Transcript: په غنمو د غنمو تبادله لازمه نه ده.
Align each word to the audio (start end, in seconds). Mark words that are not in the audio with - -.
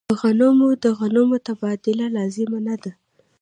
په 0.09 0.13
غنمو 0.21 0.67
د 0.83 0.85
غنمو 0.99 1.37
تبادله 1.47 2.05
لازمه 2.15 2.59
نه 2.67 2.75
ده. 2.83 2.91